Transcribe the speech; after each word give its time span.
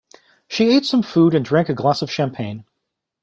She 0.47 0.71
ate 0.71 0.85
some 0.87 1.03
food 1.03 1.35
and 1.35 1.45
drank 1.45 1.69
a 1.69 1.75
glass 1.75 2.01
of 2.01 2.09
champagne. 2.09 2.65